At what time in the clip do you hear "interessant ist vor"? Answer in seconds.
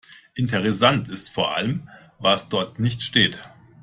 0.33-1.55